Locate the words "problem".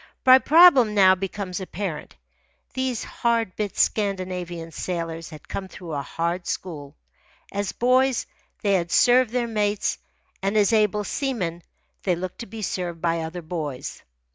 0.39-0.95